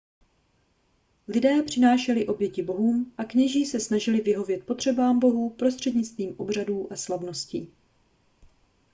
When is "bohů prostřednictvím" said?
5.19-6.35